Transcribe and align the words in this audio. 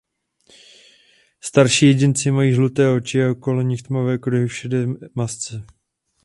Starší 1.41 1.85
jedinci 1.85 2.31
mají 2.31 2.53
žluté 2.53 2.89
oči 2.89 3.23
a 3.23 3.31
okolo 3.31 3.61
nich 3.61 3.81
tmavé 3.83 4.17
kruhy 4.17 4.47
v 4.47 4.53
šedé 4.55 4.85
masce. 5.15 5.65